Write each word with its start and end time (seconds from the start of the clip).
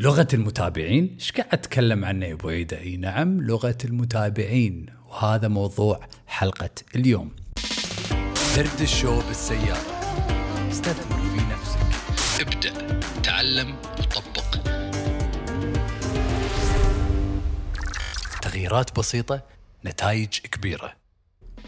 لغة 0.00 0.28
المتابعين 0.34 1.16
إيش 1.20 1.32
قاعد 1.32 1.48
أتكلم 1.52 2.04
عنه 2.04 2.26
يا 2.26 2.32
أبو 2.32 2.48
عيدة؟ 2.48 2.80
إي 2.80 2.96
نعم 2.96 3.40
لغة 3.40 3.78
المتابعين 3.84 4.86
وهذا 5.08 5.48
موضوع 5.48 6.00
حلقة 6.26 6.70
اليوم. 6.96 7.30
دردشة 8.56 9.20
بالسيارة. 9.28 10.00
استثمر 10.70 11.20
في 11.20 11.40
نفسك. 11.52 12.40
ابدأ 12.40 13.00
تعلم 13.22 13.76
وطبق. 13.98 14.56
تغييرات 18.42 18.98
بسيطة 18.98 19.42
نتائج 19.84 20.28
كبيرة. 20.28 20.99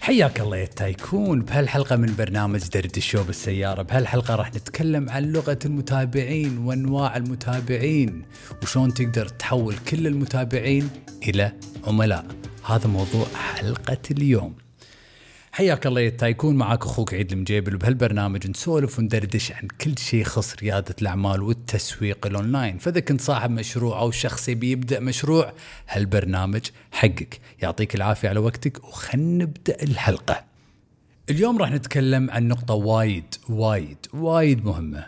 حياك 0.02 0.40
الله 0.40 0.56
يا 0.56 0.64
tycoon. 0.64 1.42
بهالحلقة 1.42 1.96
من 1.96 2.14
برنامج 2.18 2.68
دردشة 2.68 3.24
بالسيارة 3.24 3.82
بهالحلقة 3.82 4.34
راح 4.34 4.54
نتكلم 4.54 5.10
عن 5.10 5.32
لغة 5.32 5.58
المتابعين 5.64 6.58
وأنواع 6.58 7.16
المتابعين 7.16 8.22
وشون 8.62 8.94
تقدر 8.94 9.28
تحول 9.28 9.74
كل 9.90 10.06
المتابعين 10.06 10.90
إلى 11.28 11.52
عملاء. 11.86 12.26
هذا 12.66 12.86
موضوع 12.86 13.26
حلقة 13.54 13.98
اليوم. 14.10 14.54
حياك 15.54 15.86
الله 15.86 16.00
يا 16.00 16.10
تايكون 16.10 16.56
معاك 16.56 16.82
أخوك 16.82 17.14
عيد 17.14 17.32
المجيبل 17.32 17.74
وبهالبرنامج 17.74 18.50
نسولف 18.50 18.98
وندردش 18.98 19.52
عن 19.52 19.68
كل 19.80 19.98
شيء 19.98 20.20
يخص 20.20 20.54
ريادة 20.54 20.94
الأعمال 21.02 21.42
والتسويق 21.42 22.26
الأونلاين، 22.26 22.78
فإذا 22.78 23.00
كنت 23.00 23.20
صاحب 23.20 23.50
مشروع 23.50 24.00
أو 24.00 24.10
شخص 24.10 24.48
يبي 24.48 24.70
يبدا 24.70 25.00
مشروع 25.00 25.52
هالبرنامج 25.88 26.60
حقك، 26.92 27.40
يعطيك 27.62 27.94
العافية 27.94 28.28
على 28.28 28.38
وقتك 28.40 28.84
وخلنا 28.84 29.44
نبدأ 29.44 29.82
الحلقة. 29.82 30.44
اليوم 31.30 31.58
راح 31.58 31.70
نتكلم 31.72 32.30
عن 32.30 32.48
نقطة 32.48 32.74
وايد 32.74 33.34
وايد 33.48 33.98
وايد 34.14 34.64
مهمة. 34.64 35.06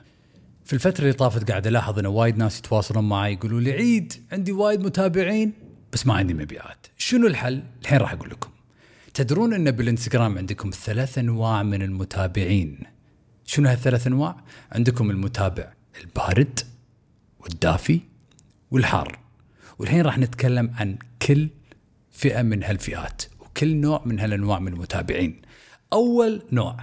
في 0.64 0.72
الفترة 0.72 1.02
اللي 1.02 1.12
طافت 1.12 1.50
قاعد 1.50 1.66
ألاحظ 1.66 1.98
إن 1.98 2.06
وايد 2.06 2.38
ناس 2.38 2.58
يتواصلون 2.58 3.08
معي 3.08 3.32
يقولوا 3.32 3.60
لي 3.60 3.72
عيد 3.72 4.12
عندي 4.32 4.52
وايد 4.52 4.80
متابعين 4.80 5.52
بس 5.92 6.06
ما 6.06 6.14
عندي 6.14 6.34
مبيعات، 6.34 6.86
شنو 6.98 7.26
الحل؟ 7.26 7.62
الحين 7.82 7.98
راح 7.98 8.12
أقول 8.12 8.30
لكم. 8.30 8.53
تدرون 9.14 9.54
أن 9.54 9.70
بالإنستغرام 9.70 10.38
عندكم 10.38 10.70
ثلاث 10.70 11.18
أنواع 11.18 11.62
من 11.62 11.82
المتابعين. 11.82 12.78
شنو 13.44 13.68
هالثلاث 13.68 14.06
أنواع؟ 14.06 14.36
عندكم 14.72 15.10
المتابع 15.10 15.72
البارد 16.00 16.60
والدافي 17.40 18.00
والحار. 18.70 19.18
والحين 19.78 20.02
راح 20.02 20.18
نتكلم 20.18 20.70
عن 20.74 20.98
كل 21.22 21.48
فئة 22.10 22.42
من 22.42 22.62
هالفئات 22.64 23.22
وكل 23.40 23.76
نوع 23.76 24.02
من 24.06 24.20
هالأنواع 24.20 24.58
من 24.58 24.72
المتابعين. 24.72 25.42
أول 25.92 26.42
نوع 26.52 26.76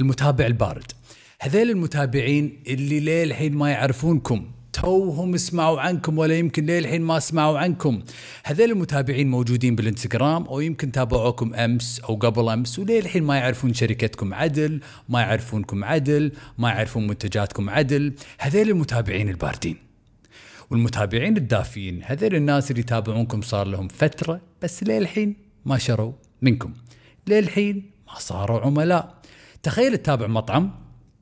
المتابع 0.00 0.46
البارد. 0.46 0.92
هذيل 1.40 1.70
المتابعين 1.70 2.62
اللي 2.66 3.00
ليه 3.00 3.24
الحين 3.24 3.54
ما 3.54 3.70
يعرفونكم. 3.70 4.50
توهم 4.82 5.36
سمعوا 5.36 5.80
عنكم 5.80 6.18
ولا 6.18 6.38
يمكن 6.38 6.66
للحين 6.66 7.02
ما 7.02 7.18
سمعوا 7.18 7.58
عنكم. 7.58 8.02
هذول 8.44 8.70
المتابعين 8.70 9.30
موجودين 9.30 9.76
بالانستغرام 9.76 10.44
أو 10.44 10.60
يمكن 10.60 10.92
تابعوكم 10.92 11.54
أمس 11.54 12.00
أو 12.00 12.14
قبل 12.14 12.48
أمس 12.48 12.78
وللحين 12.78 13.22
ما 13.22 13.36
يعرفون 13.36 13.74
شركتكم 13.74 14.34
عدل 14.34 14.80
ما 15.08 15.20
يعرفونكم 15.20 15.84
عدل 15.84 16.32
ما 16.58 16.68
يعرفون 16.68 17.06
منتجاتكم 17.06 17.70
عدل. 17.70 18.14
هذول 18.38 18.68
المتابعين 18.70 19.28
الباردين. 19.28 19.76
والمتابعين 20.70 21.36
الدافين 21.36 22.02
هذول 22.04 22.34
الناس 22.34 22.70
اللي 22.70 22.80
يتابعونكم 22.80 23.42
صار 23.42 23.66
لهم 23.66 23.88
فترة 23.88 24.40
بس 24.62 24.82
للحين 24.82 25.36
ما 25.64 25.78
شروا 25.78 26.12
منكم. 26.42 26.72
للحين 27.26 27.90
ما 28.06 28.18
صاروا 28.18 28.60
عملاء. 28.60 29.14
تخيل 29.62 29.98
تتابع 29.98 30.26
مطعم 30.26 30.70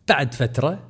بعد 0.09 0.35
فترة 0.35 0.90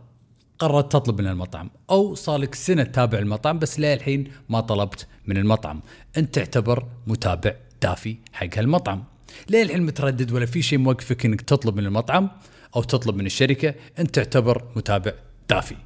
قررت 0.60 0.92
تطلب 0.92 1.20
من 1.20 1.26
المطعم 1.26 1.70
أو 1.90 2.14
صار 2.14 2.38
لك 2.38 2.54
سنة 2.54 2.82
تتابع 2.82 3.18
المطعم 3.18 3.58
بس 3.58 3.80
للحين 3.80 4.32
ما 4.48 4.60
طلبت 4.60 5.06
من 5.26 5.36
المطعم. 5.36 5.80
أنت 6.16 6.34
تعتبر 6.34 6.86
متابع 7.06 7.54
دافي 7.82 8.16
حق 8.32 8.58
هالمطعم 8.58 9.04
ليه 9.48 9.62
الحين 9.62 9.82
متردد 9.82 10.32
ولا 10.32 10.46
في 10.46 10.62
شيء 10.62 10.78
موقفك 10.78 11.24
إنك 11.26 11.40
تطلب 11.40 11.76
من 11.76 11.86
المطعم 11.86 12.30
أو 12.76 12.82
تطلب 12.82 13.16
من 13.16 13.26
الشركة 13.26 13.74
أنت 13.98 14.14
تعتبر 14.14 14.64
متابع 14.76 15.12
دافي. 15.48 15.76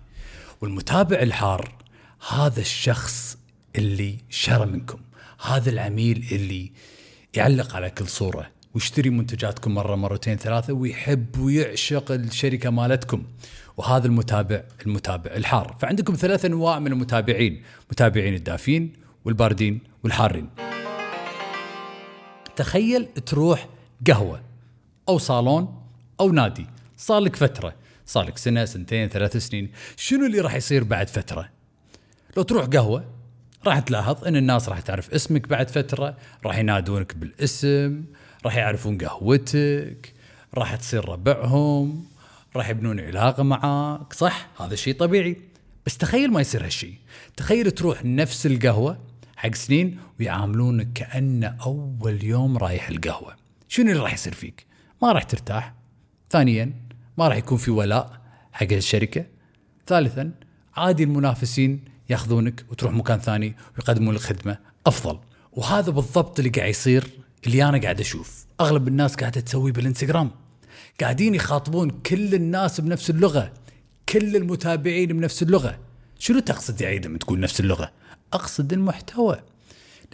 والمتابع 0.60 1.18
الحار 1.22 1.74
هذا 2.28 2.60
الشخص 2.60 3.38
اللي 3.76 4.18
شرى 4.30 4.66
منكم 4.66 4.98
هذا 5.46 5.70
العميل 5.70 6.26
اللي 6.32 6.72
يعلق 7.34 7.76
على 7.76 7.90
كل 7.90 8.08
صورة. 8.08 8.50
ويشتري 8.74 9.10
منتجاتكم 9.10 9.74
مرة 9.74 9.94
مرتين 9.94 10.36
ثلاثة 10.36 10.72
ويحب 10.72 11.38
ويعشق 11.38 12.12
الشركة 12.12 12.70
مالتكم. 12.70 13.22
وهذا 13.76 14.06
المتابع 14.06 14.62
المتابع 14.86 15.30
الحار. 15.34 15.76
فعندكم 15.80 16.14
ثلاث 16.14 16.44
أنواع 16.44 16.78
من 16.78 16.92
المتابعين. 16.92 17.62
متابعين 17.90 18.34
الدافين 18.34 18.92
والباردين 19.24 19.80
والحارين. 20.04 20.50
تخيل 22.56 23.08
تروح 23.26 23.68
قهوة 24.06 24.42
أو 25.08 25.18
صالون 25.18 25.82
أو 26.20 26.32
نادي. 26.32 26.66
صار 26.96 27.20
لك 27.20 27.36
فترة. 27.36 27.74
صار 28.06 28.24
لك 28.24 28.38
سنة 28.38 28.64
سنتين 28.64 29.08
ثلاث 29.08 29.36
سنين. 29.36 29.70
شنو 29.96 30.26
اللي 30.26 30.40
راح 30.40 30.54
يصير 30.54 30.84
بعد 30.84 31.08
فترة؟ 31.08 31.48
لو 32.36 32.42
تروح 32.42 32.64
قهوة 32.64 33.04
راح 33.66 33.78
تلاحظ 33.78 34.24
إن 34.24 34.36
الناس 34.36 34.68
راح 34.68 34.80
تعرف 34.80 35.10
اسمك 35.10 35.48
بعد 35.48 35.70
فترة 35.70 36.16
راح 36.46 36.58
ينادونك 36.58 37.16
بالاسم 37.16 38.04
راح 38.44 38.56
يعرفون 38.56 38.98
قهوتك 38.98 40.12
راح 40.54 40.76
تصير 40.76 41.08
ربعهم 41.08 42.04
راح 42.56 42.68
يبنون 42.68 43.00
علاقة 43.00 43.42
معاك 43.42 44.12
صح؟ 44.12 44.48
هذا 44.60 44.74
شيء 44.74 44.94
طبيعي. 44.94 45.36
بس 45.86 45.98
تخيل 45.98 46.30
ما 46.30 46.40
يصير 46.40 46.64
هالشيء. 46.64 46.94
تخيل 47.36 47.70
تروح 47.70 48.04
نفس 48.04 48.46
القهوة 48.46 48.98
حق 49.36 49.54
سنين 49.54 49.98
ويعاملونك 50.20 50.92
كانه 50.92 51.56
أول 51.66 52.24
يوم 52.24 52.58
رايح 52.58 52.88
القهوة. 52.88 53.36
شنو 53.68 53.90
اللي 53.90 54.02
راح 54.02 54.14
يصير 54.14 54.34
فيك؟ 54.34 54.66
ما 55.02 55.12
راح 55.12 55.22
ترتاح. 55.22 55.74
ثانيا 56.30 56.72
ما 57.18 57.28
راح 57.28 57.36
يكون 57.36 57.58
في 57.58 57.70
ولاء 57.70 58.20
حق 58.52 58.72
الشركة 58.72 59.24
ثالثا 59.86 60.30
عادي 60.76 61.04
المنافسين 61.04 61.84
ياخذونك 62.10 62.64
وتروح 62.70 62.92
مكان 62.92 63.18
ثاني 63.18 63.56
ويقدمون 63.76 64.14
لك 64.14 64.20
خدمة 64.20 64.58
أفضل. 64.86 65.18
وهذا 65.52 65.90
بالضبط 65.90 66.38
اللي 66.38 66.50
قاعد 66.50 66.70
يصير 66.70 67.23
اللي 67.46 67.64
أنا 67.64 67.78
قاعد 67.78 68.00
أشوف. 68.00 68.46
أغلب 68.60 68.88
الناس 68.88 69.14
قاعدة 69.14 69.40
تسويه 69.40 69.72
بالإنستغرام. 69.72 70.30
قاعدين 71.00 71.34
يخاطبون 71.34 71.90
كل 71.90 72.34
الناس 72.34 72.80
بنفس 72.80 73.10
اللغة. 73.10 73.52
كل 74.08 74.36
المتابعين 74.36 75.08
بنفس 75.08 75.42
اللغة. 75.42 75.78
شنو 76.18 76.38
تقصد 76.38 76.80
يا 76.80 76.86
عيد 76.86 77.06
لما 77.06 77.18
تقول 77.18 77.40
نفس 77.40 77.60
اللغة؟ 77.60 77.92
أقصد 78.32 78.72
المحتوى. 78.72 79.40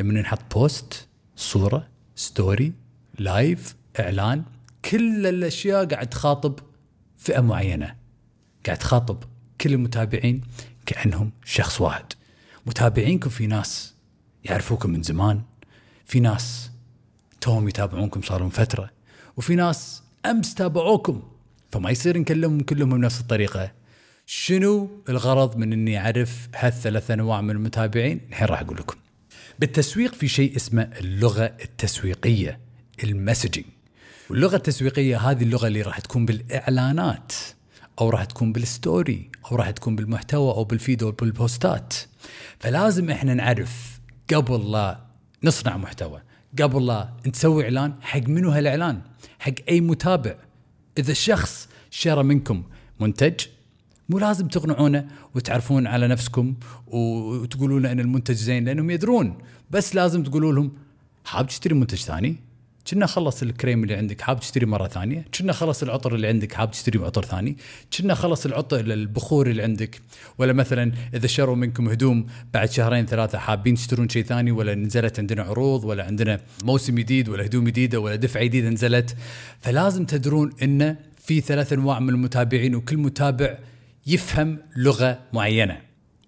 لما 0.00 0.20
نحط 0.20 0.54
post 0.54 1.06
صورة 1.36 1.88
story 2.16 2.72
live 3.18 3.74
إعلان 4.00 4.42
كل 4.90 5.26
الأشياء 5.26 5.84
قاعد 5.84 6.06
تخاطب 6.06 6.58
فئة 7.18 7.40
معينة. 7.40 7.96
قاعد 8.66 8.78
تخاطب 8.78 9.24
كل 9.60 9.72
المتابعين 9.72 10.40
كأنهم 10.86 11.32
شخص 11.44 11.80
واحد. 11.80 12.04
متابعينكم 12.66 13.30
في 13.30 13.46
ناس 13.46 13.94
يعرفوكم 14.44 14.90
من 14.90 15.02
زمان. 15.02 15.42
في 16.06 16.20
ناس 16.20 16.69
توهم 17.40 17.68
يتابعونكم 17.68 18.22
صار 18.22 18.40
لهم 18.40 18.50
فترة 18.50 18.90
وفي 19.36 19.54
ناس 19.54 20.02
أمس 20.26 20.54
تابعوكم 20.54 21.22
فما 21.72 21.90
يصير 21.90 22.18
نكلمهم 22.18 22.60
كلهم 22.60 22.90
بنفس 22.90 23.20
الطريقة. 23.20 23.72
شنو 24.26 25.02
الغرض 25.08 25.56
من 25.56 25.72
إني 25.72 25.98
أعرف 25.98 26.48
هالثلاث 26.56 27.10
أنواع 27.10 27.40
من 27.40 27.50
المتابعين؟ 27.50 28.20
الحين 28.28 28.48
راح 28.48 28.60
أقول 28.60 28.76
لكم. 28.76 28.96
بالتسويق 29.58 30.14
في 30.14 30.28
شيء 30.28 30.56
اسمه 30.56 30.82
اللغة 30.82 31.44
التسويقية 31.44 32.60
المسجنج 33.04 33.64
واللغة 34.30 34.56
التسويقية 34.56 35.30
هذه 35.30 35.42
اللغة 35.42 35.66
اللي 35.66 35.82
راح 35.82 35.98
تكون 35.98 36.26
بالإعلانات 36.26 37.32
أو 38.00 38.10
راح 38.10 38.24
تكون 38.24 38.52
بالستوري 38.52 39.30
أو 39.50 39.56
راح 39.56 39.70
تكون 39.70 39.96
بالمحتوى 39.96 40.52
أو 40.52 40.64
بالفيديو 40.64 41.08
أو 41.08 41.12
بالبوستات. 41.12 41.94
فلازم 42.58 43.10
إحنا 43.10 43.34
نعرف 43.34 44.00
قبل 44.34 44.72
لا 44.72 45.00
نصنع 45.44 45.76
محتوى 45.76 46.22
قبل 46.58 46.86
لا 46.86 47.08
نسوي 47.26 47.64
إعلان 47.64 47.94
حق 48.00 48.28
منو 48.28 48.50
هالإعلان؟ 48.50 49.00
حق 49.38 49.52
أي 49.68 49.80
متابع. 49.80 50.34
إذا 50.98 51.12
الشخص 51.12 51.68
شرى 51.90 52.22
منكم 52.22 52.62
منتج 53.00 53.34
مو 54.08 54.18
لازم 54.18 54.48
تقنعونه 54.48 55.08
وتعرفون 55.34 55.86
على 55.86 56.08
نفسكم 56.08 56.54
وتقولون 56.86 57.86
إن 57.86 58.00
المنتج 58.00 58.34
زين 58.34 58.64
لأنهم 58.64 58.90
يدرون 58.90 59.38
بس 59.70 59.94
لازم 59.94 60.22
تقولوا 60.22 60.52
لهم 60.52 60.72
حاب 61.24 61.46
تشتري 61.46 61.74
منتج 61.74 61.98
ثاني؟ 61.98 62.36
كنا 62.90 63.06
خلص 63.06 63.42
الكريم 63.42 63.82
اللي 63.82 63.94
عندك 63.94 64.20
حاب 64.20 64.40
تشتري 64.40 64.66
مرة 64.66 64.88
ثانية. 64.88 65.24
كنا 65.38 65.52
خلص 65.52 65.82
العطر 65.82 66.14
اللي 66.14 66.26
عندك 66.28 66.52
حاب 66.52 66.70
تشتري 66.70 66.98
عطر 66.98 67.24
ثاني. 67.24 67.56
كنا 67.98 68.14
خلص 68.14 68.46
العطر 68.46 68.80
البخور 68.80 69.50
اللي 69.50 69.62
عندك. 69.62 70.00
ولا 70.38 70.52
مثلا 70.52 70.92
إذا 71.14 71.26
شروا 71.26 71.56
منكم 71.56 71.88
هدوم 71.88 72.26
بعد 72.54 72.70
شهرين 72.70 73.06
ثلاثة 73.06 73.38
حابين 73.38 73.74
تشترون 73.74 74.08
شيء 74.08 74.24
ثاني 74.24 74.50
ولا 74.50 74.74
نزلت 74.74 75.18
عندنا 75.18 75.42
عروض 75.42 75.84
ولا 75.84 76.04
عندنا 76.04 76.40
موسم 76.64 76.94
جديد 76.94 77.28
ولا 77.28 77.44
هدوم 77.44 77.64
جديدة 77.64 78.00
ولا 78.00 78.16
دفعة 78.16 78.44
جديدة 78.44 78.68
نزلت. 78.68 79.16
فلازم 79.60 80.04
تدرون 80.04 80.52
إنه 80.62 80.96
في 81.18 81.40
ثلاث 81.40 81.72
أنواع 81.72 82.00
من 82.00 82.08
المتابعين 82.08 82.74
وكل 82.74 82.96
متابع 82.96 83.58
يفهم 84.06 84.58
لغة 84.76 85.18
معينة. 85.32 85.80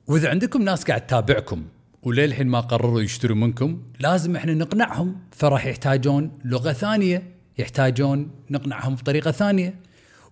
وإذا 0.06 0.30
عندكم 0.30 0.62
ناس 0.62 0.84
قاعد 0.84 1.06
تتابعكم 1.06 1.64
وللحين 2.02 2.46
ما 2.46 2.60
قرروا 2.60 3.00
يشتروا 3.00 3.36
منكم 3.36 3.82
لازم 4.00 4.36
إحنا 4.36 4.54
نقنعهم 4.54 5.16
فراح 5.32 5.66
يحتاجون 5.66 6.38
لغة 6.44 6.72
ثانية 6.72 7.32
يحتاجون 7.58 8.30
نقنعهم 8.50 8.94
بطريقة 8.94 9.30
ثانية. 9.30 9.74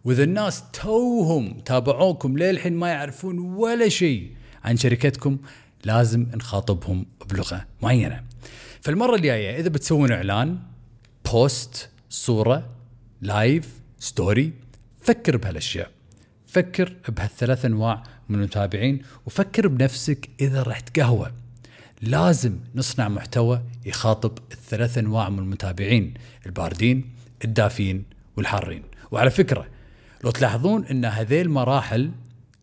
وإذا 0.05 0.25
الناس 0.25 0.65
توهم 0.73 1.61
تابعوكم 1.61 2.39
للحين 2.39 2.73
ما 2.73 2.89
يعرفون 2.89 3.39
ولا 3.39 3.89
شيء 3.89 4.31
عن 4.65 4.77
شركتكم 4.77 5.39
لازم 5.85 6.27
نخاطبهم 6.35 7.07
بلغة 7.31 7.67
معينة. 7.83 8.25
فالمرة 8.81 9.15
الجاية 9.15 9.61
إذا 9.61 9.69
بتسوون 9.69 10.13
إعلان 10.13 10.59
بوست 11.33 11.91
صورة 12.11 12.71
live 13.21 13.81
story 13.99 14.53
فكر 15.01 15.37
بهالأشياء. 15.37 15.91
فكر 16.47 16.97
بهالثلاث 17.09 17.65
أنواع 17.65 18.03
من 18.29 18.39
المتابعين 18.39 19.03
وفكر 19.27 19.69
بنفسك 19.69 20.29
إذا 20.41 20.63
رحت 20.63 21.01
قهوة. 21.01 21.33
لازم 22.03 22.59
نصنع 22.75 23.09
محتوى 23.09 23.63
يخاطب 23.87 24.39
الثلاث 24.53 24.99
أنواع 24.99 25.29
من 25.29 25.39
المتابعين 25.39 26.15
الباردين 26.47 27.11
الدافين 27.45 28.05
والحارين. 28.37 28.83
وعلى 29.11 29.31
فكرة 29.31 29.67
لو 30.25 30.31
تلاحظون 30.31 30.85
إن 30.85 31.05
هذيل 31.05 31.47
المراحل 31.47 32.11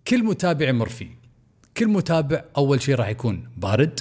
كل 0.07 0.23
متابع 0.23 0.69
يمر 0.69 0.89
فيه. 0.89 1.17
كل 1.77 1.87
متابع 1.87 2.43
أول 2.57 2.81
شيء 2.81 2.95
راح 2.95 3.07
يكون 3.07 3.49
بارد 3.57 3.99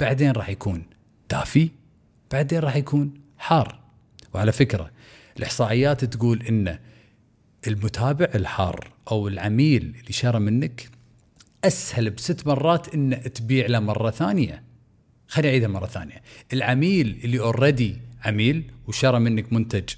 بعدين 0.00 0.30
راح 0.30 0.48
يكون 0.48 0.86
دافي 1.30 1.70
بعدين 2.32 2.58
راح 2.58 2.76
يكون 2.76 3.14
حار. 3.38 3.78
وعلى 4.34 4.52
فكرة 4.52 4.90
الإحصائيات 5.36 6.04
تقول 6.04 6.42
إن 6.42 6.78
المتابع 7.66 8.28
الحار 8.34 8.92
أو 9.10 9.28
العميل 9.28 9.82
اللي 9.82 10.12
شرى 10.12 10.38
منك 10.38 10.88
أسهل 11.64 12.10
بست 12.10 12.46
مرات 12.46 12.94
إن 12.94 13.32
تبيع 13.34 13.66
له 13.66 13.80
مرة 13.80 14.10
ثانية. 14.10 14.62
خليني 15.28 15.50
أعيدها 15.50 15.68
مرة 15.68 15.86
ثانية. 15.86 16.22
العميل 16.52 17.20
اللي 17.24 17.40
اوريدي 17.40 17.96
عميل 18.24 18.70
وشرى 18.86 19.18
منك 19.18 19.52
منتج 19.52 19.88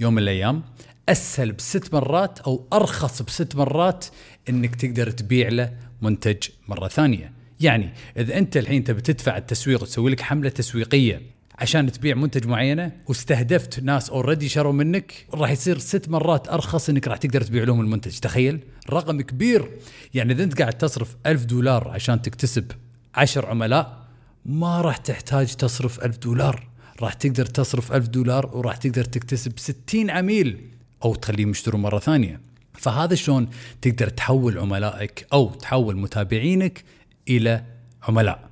يوم 0.00 0.14
من 0.14 0.22
الأيام 0.22 0.62
أسهل 1.08 1.52
بست 1.52 1.94
مرات 1.94 2.38
أو 2.40 2.68
أرخص 2.72 3.22
بست 3.22 3.56
مرات 3.56 4.04
إنك 4.48 4.74
تقدر 4.74 5.10
تبيع 5.10 5.48
له 5.48 5.76
منتج 6.02 6.48
مرة 6.68 6.88
ثانية. 6.88 7.32
يعني 7.60 7.92
إذا 8.16 8.38
أنت 8.38 8.56
الحين 8.56 8.84
تبي 8.84 9.00
تدفع 9.00 9.36
التسويق 9.36 9.82
وتسوي 9.82 10.10
لك 10.10 10.20
حملة 10.20 10.50
تسويقية 10.50 11.37
عشان 11.58 11.92
تبيع 11.92 12.14
منتج 12.14 12.46
معينة 12.46 12.92
واستهدفت 13.06 13.80
ناس 13.80 14.10
already 14.10 14.48
شروا 14.48 14.72
منك 14.72 15.26
راح 15.34 15.50
يصير 15.50 15.78
ست 15.78 16.08
مرات 16.08 16.48
أرخص 16.48 16.88
إنك 16.88 17.08
راح 17.08 17.16
تقدر 17.16 17.42
تبيع 17.42 17.64
لهم 17.64 17.80
المنتج. 17.80 18.18
تخيل؟ 18.18 18.60
رقم 18.90 19.20
كبير. 19.20 19.70
يعني 20.14 20.32
إذا 20.32 20.44
أنت 20.44 20.58
قاعد 20.58 20.72
تصرف 20.72 21.16
ألف 21.26 21.44
دولار 21.44 21.88
عشان 21.88 22.22
تكتسب 22.22 22.72
عشر 23.14 23.46
عملاء 23.46 24.08
ما 24.44 24.80
راح 24.80 24.96
تحتاج 24.96 25.54
تصرف 25.54 26.04
ألف 26.04 26.18
دولار. 26.18 26.68
راح 27.02 27.12
تقدر 27.12 27.46
تصرف 27.46 27.92
ألف 27.92 28.08
دولار 28.08 28.56
وراح 28.56 28.76
تقدر 28.76 29.04
تكتسب 29.04 29.58
ستين 29.58 30.10
عميل 30.10 30.60
أو 31.04 31.14
تخليهم 31.14 31.50
يشتروا 31.50 31.80
مرة 31.80 31.98
ثانية. 31.98 32.40
فهذا 32.72 33.14
شلون 33.14 33.48
تقدر 33.82 34.08
تحول 34.08 34.58
عملائك 34.58 35.26
أو 35.32 35.50
تحول 35.50 35.96
متابعينك 35.96 36.84
إلى 37.28 37.64
عملاء؟ 38.02 38.48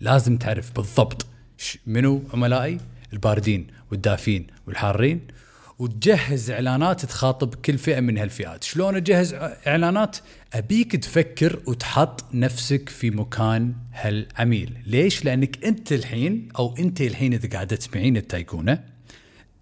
لازم 0.00 0.36
تعرف 0.36 0.72
بالضبط 0.72 1.26
منو 1.86 2.22
عملائي 2.32 2.78
الباردين 3.12 3.66
والدافين 3.90 4.46
والحارين 4.66 5.20
وتجهز 5.78 6.50
إعلانات 6.50 7.04
تخاطب 7.04 7.54
كل 7.54 7.78
فئة 7.78 8.00
من 8.00 8.18
هالفئات، 8.18 8.64
شلون 8.64 8.96
أجهز 8.96 9.34
إعلانات؟ 9.66 10.16
أبيك 10.52 10.96
تفكر 10.96 11.62
وتحط 11.66 12.34
نفسك 12.34 12.88
في 12.88 13.10
مكان 13.10 13.74
هالعميل، 13.92 14.72
ليش؟ 14.86 15.24
لأنك 15.24 15.64
أنت 15.64 15.92
الحين 15.92 16.48
أو 16.58 16.74
أنت 16.78 17.00
الحين 17.00 17.32
إذا 17.32 17.48
قاعدة 17.48 17.76
تسمعين 17.76 18.16
التايكونة 18.16 18.84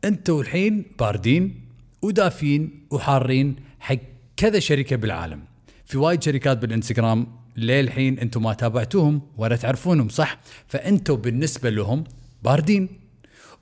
أنتوا 0.04 0.42
الحين 0.42 0.84
باردين 0.98 1.60
ودافين 2.02 2.86
وحارين 2.90 3.56
حق 3.80 3.98
كذا 4.36 4.58
شركة 4.58 4.96
بالعالم. 4.96 5.40
في 5.86 5.98
وايد 5.98 6.22
شركات 6.22 6.58
بالإنستغرام 6.58 7.35
للحين 7.56 8.18
أنتم 8.18 8.42
ما 8.42 8.54
تابعتوهم 8.54 9.22
ولا 9.36 9.56
تعرفونهم 9.56 10.08
صح؟ 10.08 10.38
فانتم 10.68 11.16
بالنسبة 11.16 11.70
لهم 11.70 12.04
باردين. 12.42 12.88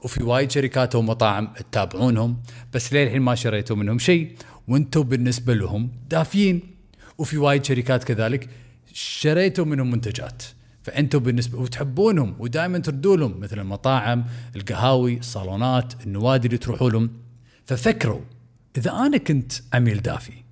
وفي 0.03 0.23
وايد 0.23 0.51
شركات 0.51 0.95
ومطاعم 0.95 1.53
تتابعونهم 1.57 2.37
بس 2.73 2.93
للحين 2.93 3.23
ما 3.23 3.35
شريتوا 3.35 3.77
منهم 3.77 3.99
شيء. 3.99 4.33
وأنتم 4.69 5.03
بالنسبة 5.03 5.55
لهم 5.55 5.91
دافيين. 6.11 6.61
وفي 7.19 7.39
وايد 7.39 7.65
شركات 7.65 8.05
كذلك 8.05 8.49
شريتوا 8.93 9.65
منهم 9.65 9.91
منتجات. 9.91 10.43
فانتم 10.83 11.19
بالنسبة 11.19 11.59
وتحبونهم 11.59 12.37
ودائما 12.39 12.79
تردوا 12.79 13.17
لهم 13.17 13.41
مثل 13.41 13.59
المطاعم، 13.59 14.25
القهاوي، 14.57 15.19
الصالونات، 15.19 16.07
النوادي 16.07 16.47
اللي 16.47 16.59
تروحوا 16.59 16.91
لهم 16.91 17.11
ففكروا 17.67 18.21
إذا 18.77 18.93
أنا 18.93 19.17
كنت 19.17 19.53
عميل 19.73 20.03
دافي 20.03 20.44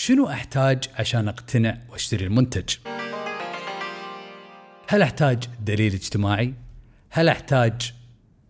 شنو 0.00 0.28
أحتاج 0.28 0.84
عشان 0.98 1.28
أقتنع 1.28 1.78
وأشتري 1.88 2.24
المنتج؟ 2.24 2.76
هل 4.88 5.02
أحتاج 5.02 5.44
دليل 5.60 5.94
اجتماعي؟ 5.94 6.54
هل 7.10 7.28
أحتاج 7.28 7.94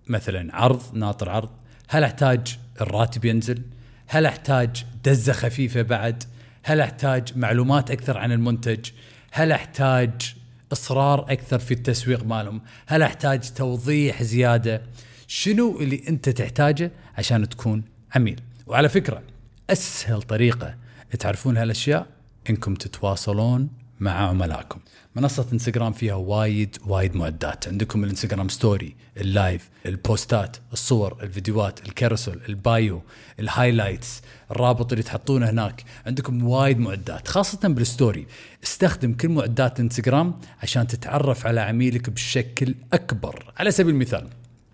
مثلا 0.06 0.56
عرض 0.56 0.82
ناطر 0.94 1.28
عرض؟ 1.28 1.50
هل 1.88 2.04
أحتاج 2.04 2.58
الراتب 2.80 3.24
ينزل؟ 3.24 3.62
هل 4.06 4.26
أحتاج 4.26 4.84
دزة 5.04 5.32
خفيفة 5.32 5.82
بعد؟ 5.82 6.24
هل 6.62 6.80
أحتاج 6.80 7.38
معلومات 7.38 7.90
أكثر 7.90 8.18
عن 8.18 8.32
المنتج؟ 8.32 8.90
هل 9.32 9.52
أحتاج 9.52 10.34
إصرار 10.72 11.32
أكثر 11.32 11.58
في 11.58 11.74
التسويق 11.74 12.24
مالهم؟ 12.24 12.60
هل 12.86 13.02
أحتاج 13.02 13.52
توضيح 13.52 14.22
زيادة؟ 14.22 14.82
شنو 15.26 15.80
اللي 15.80 16.02
أنت 16.08 16.28
تحتاجه 16.28 16.90
عشان 17.18 17.48
تكون 17.48 17.84
عميل 18.14 18.40
وعلى 18.66 18.88
فكرة 18.88 19.22
أسهل 19.70 20.22
طريقة 20.22 20.87
تعرفون 21.16 21.56
هالأشياء؟ 21.56 22.06
إنكم 22.50 22.74
تتواصلون 22.74 23.68
مع 24.00 24.10
عملائكم. 24.10 24.80
منصة 25.16 25.46
إنستغرام 25.52 25.92
فيها 25.92 26.14
وايد 26.14 26.76
وايد 26.86 27.16
معدات. 27.16 27.68
عندكم 27.68 28.04
الإنستغرام 28.04 28.48
story 28.48 28.96
ال 29.16 29.27
live 29.27 29.68
البوستات 29.86 30.56
الصور 30.72 31.16
الفيديوهات 31.22 31.86
ال 31.86 31.92
carousel 31.92 32.40
ال 32.48 32.62
bio 32.62 33.02
ال 33.40 33.48
highlights 33.48 34.22
الرابط 34.50 34.92
اللي 34.92 35.02
تحطونه 35.02 35.50
هناك. 35.50 35.84
عندكم 36.06 36.42
وايد 36.42 36.78
معدات 36.78 37.28
خاصة 37.28 37.68
بال 37.68 37.83
story. 37.83 38.26
استخدم 38.64 39.12
كل 39.12 39.28
معدات 39.28 39.80
إنستغرام 39.80 40.40
عشان 40.62 40.86
تتعرف 40.86 41.46
على 41.46 41.60
عميلك 41.60 42.10
بشكل 42.10 42.74
أكبر. 42.92 43.52
على 43.56 43.70
سبيل 43.70 43.94
المثال 43.94 44.28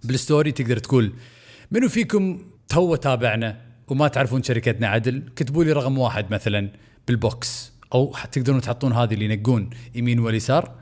بال 0.05 0.18
story 0.18 0.53
تقدر 0.53 0.79
تقول 0.79 1.13
منو 1.71 1.89
فيكم 1.89 2.39
تو 2.69 2.95
تابعنا؟ 2.95 3.64
وما 3.89 4.09
تعرفون 4.09 4.43
شركتنا 4.43 4.89
عدل 4.89 5.23
كتبوا 5.37 5.65
لي 5.65 5.73
رقم 5.73 5.99
واحد 5.99 6.31
مثلا 6.31 6.71
بال 7.09 7.34
box 7.34 7.73
أو 7.95 8.15
تقدرون 8.33 8.61
تحطون 8.61 8.93
هذه 8.93 9.15
اللي 9.15 9.25
ينقون 9.25 9.71
يمين 9.95 10.19
واليسار 10.19 10.75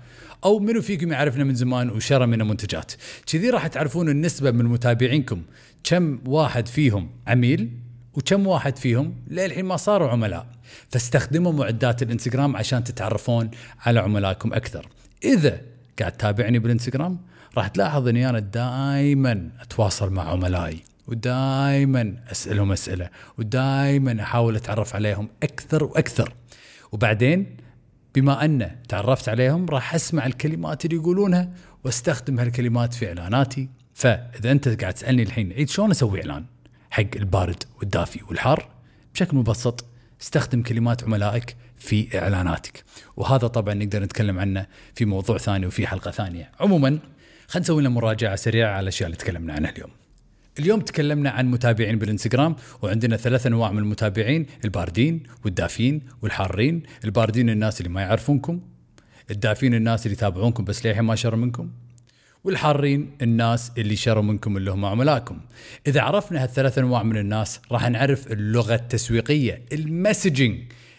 أو 0.45 0.59
منو 0.59 0.83
فيكم 0.83 1.13
يعرفنا 1.13 1.45
من 1.45 1.55
زمان 1.55 1.91
وشرى 1.91 2.27
منا 2.27 2.45
منتجات. 2.45 2.93
كذي 3.27 3.51
راح 3.51 3.67
تعرفون 3.67 4.09
النسبة 4.09 4.51
من 4.51 4.65
متابعينكم. 4.65 5.43
كم 5.85 6.19
واحد 6.27 6.69
فيهم 6.69 7.11
عميل 7.27 7.71
وكم 8.15 8.47
واحد 8.47 8.77
فيهم 8.77 9.15
للحين 9.29 9.65
ما 9.65 9.77
صاروا 9.77 10.09
عملاء. 10.09 10.47
فاستخدموا 10.89 11.53
معدات 11.53 12.03
الإنستغرام 12.03 12.57
عشان 12.57 12.85
تتعرفون 12.85 13.51
على 13.81 14.01
عملائكم 14.01 14.53
أكثر. 14.53 14.89
إذا 15.25 15.61
قاعد 15.99 16.13
تتابعني 16.13 16.59
بالإنستغرام 16.59 17.19
راح 17.57 17.69
تلاحظ 17.69 18.09
اني 18.09 18.29
أنا 18.29 18.39
دائما 18.39 19.51
أتواصل 19.61 20.13
مع 20.13 20.31
عملائي. 20.31 20.83
ودائما 21.07 22.17
أسألهم 22.33 22.73
أسئلة 22.73 23.09
ودائما 23.39 24.23
أحاول 24.23 24.57
أتعرف 24.57 24.95
عليهم 24.95 25.29
أكثر 25.43 25.85
وأكثر. 25.85 26.35
وبعدين 26.93 27.57
بما 28.15 28.45
أن 28.45 28.71
تعرفت 28.89 29.29
عليهم 29.29 29.67
راح 29.67 29.95
أسمع 29.95 30.27
الكلمات 30.27 30.85
اللي 30.85 30.97
يقولونها 30.97 31.51
وأستخدم 31.85 32.41
هالكلمات 32.41 32.95
في 32.95 33.09
إعلاناتي. 33.09 33.69
فإذا 33.95 34.53
أنت 34.53 34.81
قاعد 34.83 34.95
تسألني 34.95 35.23
الحين 35.23 35.53
عيد 35.53 35.69
شلون 35.69 35.91
أسوي 35.91 36.21
إعلان 36.21 36.45
حق 36.91 37.17
البارد 37.17 37.63
والدافي 37.79 38.21
والحار؟ 38.29 38.69
بشكل 39.15 39.37
مبسط 39.37 39.85
استخدم 40.21 40.63
كلمات 40.63 41.05
عملائك 41.05 41.57
في 41.79 42.19
إعلاناتك. 42.19 42.85
وهذا 43.17 43.47
طبعا 43.47 43.75
نقدر 43.75 44.03
نتكلم 44.03 44.39
عنه 44.39 44.67
في 44.95 45.05
موضوع 45.05 45.39
ثاني 45.39 45.67
وفي 45.67 45.87
حلقة 45.87 46.11
ثانية. 46.11 46.51
عموما 46.61 46.89
خلينا 47.49 47.65
نسوي 47.65 47.81
لنا 47.81 47.89
مراجعة 47.89 48.37
سريعة 48.37 48.71
على 48.71 48.81
الأشياء 48.81 49.07
اللي 49.07 49.17
تكلمنا 49.17 49.53
عنها 49.53 49.71
اليوم. 49.71 49.91
اليوم 50.59 50.81
تكلمنا 50.81 51.31
عن 51.31 51.51
متابعين 51.51 51.99
بالإنستغرام 51.99 52.57
وعندنا 52.83 53.17
ثلاث 53.17 53.47
أنواع 53.47 53.73
من 53.73 53.79
المتابعين 53.79 54.47
الباردين 54.65 55.23
والدافين 55.45 56.03
والحارين. 56.23 56.83
الباردين 57.05 57.51
الناس 57.51 57.81
اللي 57.81 57.93
ما 57.93 58.01
يعرفونكم 58.01 58.61
الدافين 59.31 59.75
الناس 59.75 60.07
اللي 60.07 60.15
يتابعونكم 60.15 60.65
بس 60.65 60.87
للحين 60.87 61.05
ما 61.05 61.15
شروا 61.15 61.39
منكم 61.39 61.71
والحارين 62.45 63.11
الناس 63.23 63.73
اللي 63.79 63.97
شروا 63.97 64.23
منكم 64.23 64.57
اللي 64.57 64.71
هم 64.71 64.85
عملائكم 64.85 65.41
إذا 65.87 66.01
عرفنا 66.01 66.43
هالثلاث 66.43 66.79
أنواع 66.79 67.03
من 67.03 67.17
الناس 67.17 67.61
راح 67.73 67.89
نعرف 67.89 68.33
اللغة 68.33 68.75
التسويقية 68.75 69.63
المسجنج 69.73 70.59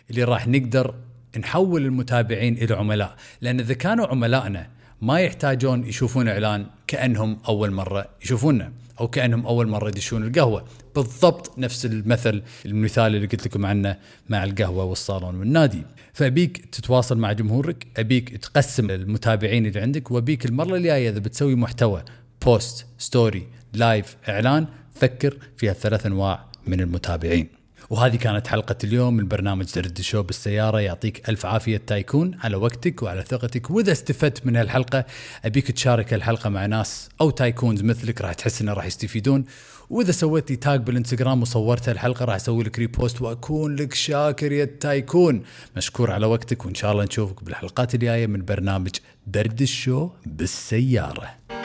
اللي 0.10 0.24
راح 0.24 0.48
نقدر 0.48 0.96
نحول 1.40 1.86
المتابعين 1.86 2.54
إلى 2.54 2.76
عملاء. 2.76 3.16
لأن 3.42 3.60
إذا 3.60 3.74
كانوا 3.74 4.08
عملائنا 4.08 4.68
ما 5.02 5.20
يحتاجون 5.20 5.84
يشوفون 5.84 6.28
إعلان 6.28 6.66
كأنهم 6.88 7.38
أول 7.48 7.72
مرة 7.72 8.06
يشوفونا. 8.24 8.72
أو 9.00 9.08
كأنهم 9.08 9.46
أول 9.46 9.68
مرة 9.68 9.88
يدشون 9.88 10.28
القهوة. 10.28 10.66
بالضبط 10.96 11.60
نفس 11.60 11.86
المثل 11.86 12.44
المثال 12.66 13.16
اللي 13.16 13.28
قلت 13.28 13.46
لكم 13.46 13.66
عنه 13.66 13.98
مع 14.30 14.44
القهوة 14.44 14.84
والصالون 14.84 15.36
والنادي. 15.36 15.84
فأبيك 16.14 16.66
تتواصل 16.66 17.18
مع 17.18 17.32
جمهورك 17.32 17.88
أبيك 17.98 18.38
تقسم 18.38 18.90
المتابعين 18.90 19.66
اللي 19.66 19.80
عندك 19.80 20.12
وأبيك 20.12 20.46
المرة 20.46 20.76
الجاية 20.76 21.10
إذا 21.10 21.20
بتسوي 21.20 21.56
محتوى 21.56 22.04
post 22.46 22.86
story 22.98 23.48
live 23.74 24.18
إعلان 24.30 24.68
فكر 24.96 25.38
في 25.58 25.70
الثلاث 25.70 26.06
أنواع 26.06 26.46
من 26.68 26.82
المتابعين. 26.82 27.63
وهذه 27.90 28.16
كانت 28.16 28.48
حلقة 28.48 28.76
اليوم 28.84 29.14
من 29.14 29.28
برنامج 29.28 29.66
دردشة 29.76 30.24
بالسيارة. 30.24 30.82
يعطيك 30.82 31.30
ألف 31.30 31.46
عافية 31.46 31.78
tycoon 31.78 32.38
على 32.44 32.56
وقتك 32.56 33.04
وعلى 33.04 33.22
ثقتك. 33.22 33.72
وإذا 33.72 33.92
استفدت 33.92 34.46
من 34.46 34.56
هالحلقة 34.56 35.06
أبيك 35.46 35.72
تشارك 35.72 36.14
الحلقة 36.14 36.50
مع 36.50 36.66
ناس 36.66 37.10
أو 37.22 37.30
tycoons 37.30 37.82
مثلك 37.82 38.22
راح 38.22 38.34
تحس 38.34 38.62
إنه 38.62 38.74
راح 38.74 38.86
يستفيدون. 38.86 39.46
وإذا 39.90 40.12
سويت 40.12 40.50
لي 40.50 40.56
tag 40.56 40.82
بالإنستغرام 40.82 41.42
وصورت 41.42 41.90
الحلقة 41.90 42.26
راح 42.26 42.36
أسوي 42.36 42.64
لك 42.64 42.80
repost 42.80 43.22
وأكون 43.22 43.76
لك 43.76 43.94
شاكر 43.94 44.52
يا 44.52 44.66
tycoon. 44.66 45.44
مشكور 45.78 46.12
على 46.12 46.26
وقتك 46.26 46.66
وإن 46.66 46.76
شاء 46.76 46.92
الله 46.92 47.04
نشوفك 47.04 47.44
بالحلقات 47.44 47.96
الجاية 47.96 48.28
من 48.28 48.46
برنامج 48.46 48.92
دردشة 49.28 50.10
بالسيارة. 50.26 51.63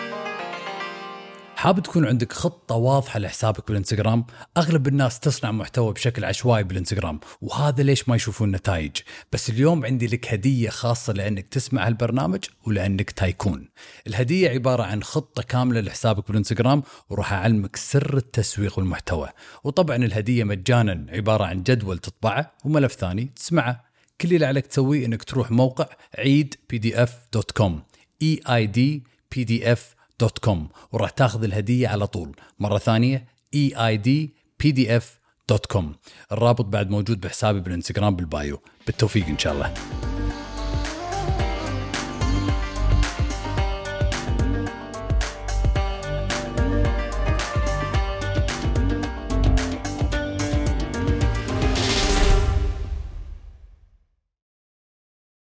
حاب 1.58 1.80
تكون 1.82 2.06
عندك 2.06 2.32
خطة 2.32 2.74
واضحة 2.74 3.18
لحسابك 3.18 3.68
بالانستغرام؟ 3.68 4.26
أغلب 4.56 4.88
الناس 4.88 5.20
تصنع 5.20 5.52
محتوى 5.52 5.92
بشكل 5.92 6.24
عشوائي 6.24 6.64
بالانستغرام 6.64 7.20
وهذا 7.40 7.82
ليش 7.82 8.08
ما 8.08 8.16
يشوفون 8.16 8.50
نتائج. 8.50 8.96
بس 9.32 9.50
اليوم 9.50 9.84
عندي 9.84 10.06
لك 10.06 10.32
هدية 10.32 10.68
خاصة 10.68 11.12
لأنك 11.12 11.48
تسمع 11.48 11.86
هالبرنامج 11.86 12.44
ولأنك 12.66 13.10
tycoon. 13.10 13.68
الهدية 14.06 14.50
عبارة 14.50 14.82
عن 14.82 15.02
خطة 15.02 15.42
كاملة 15.42 15.80
لحسابك 15.80 16.28
بالانستغرام 16.28 16.82
وراح 17.10 17.32
أعلمك 17.32 17.76
سر 17.76 18.16
التسويق 18.16 18.78
والمحتوى. 18.78 19.28
وطبعا 19.64 19.96
الهدية 19.96 20.44
مجانا 20.44 21.06
عبارة 21.08 21.44
عن 21.44 21.62
جدول 21.62 21.98
تطبعه 21.98 22.52
وملف 22.64 22.92
ثاني 22.92 23.24
تسمعه. 23.36 23.84
كل 24.20 24.34
اللي 24.34 24.46
عليك 24.46 24.66
تسويه 24.66 25.06
إنك 25.06 25.22
تروح 25.22 25.50
موقع 25.50 25.86
عيد 26.18 26.54
PDF 26.70 27.18
dot 27.32 27.50
com 27.50 27.82
E 28.22 28.40
I 28.48 28.66
D 28.66 29.04
PDF 29.34 29.97
dot 30.20 30.38
com 30.38 30.68
وراح 30.92 31.10
تاخذ 31.10 31.44
الهدية 31.44 31.88
على 31.88 32.06
طول. 32.06 32.36
مرة 32.58 32.78
ثانية 32.78 33.26
E 33.54 33.72
I 33.86 33.96
D 33.96 34.34
PDF 34.60 35.18
dot 35.48 35.66
com 35.66 35.94
الرابط 36.32 36.64
بعد 36.64 36.90
موجود 36.90 37.20
بحسابي 37.20 37.60
بالإنستغرام 37.60 38.16
بال 38.16 38.31
bio. 38.31 38.60
بالتوفيق 38.86 39.26
إن 39.26 39.38
شاء 39.38 39.52
الله. 39.52 39.74